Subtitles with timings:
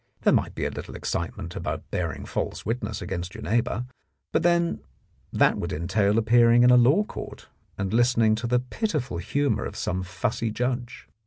[0.21, 3.85] There might be a little excitement about bearing false witness against your neighbour,
[4.31, 4.79] but then
[5.31, 9.75] that would entail appearing in a law court and listening to the pitiful humour of
[9.75, 11.07] some fussy judge.